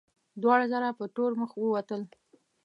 دواړه 0.41 0.65
ځله 0.71 0.89
په 0.99 1.05
تور 1.15 1.31
مخ 1.39 1.51
ووتل. 1.57 2.01